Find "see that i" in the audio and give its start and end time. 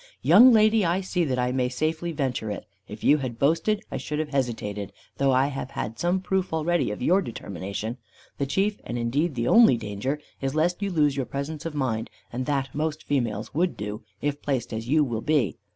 1.01-1.51